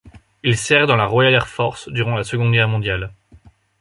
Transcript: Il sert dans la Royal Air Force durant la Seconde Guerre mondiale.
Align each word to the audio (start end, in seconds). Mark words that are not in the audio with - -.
Il 0.41 0.57
sert 0.57 0.87
dans 0.87 0.95
la 0.95 1.05
Royal 1.05 1.35
Air 1.35 1.47
Force 1.47 1.87
durant 1.89 2.15
la 2.15 2.23
Seconde 2.23 2.51
Guerre 2.51 2.67
mondiale. 2.67 3.13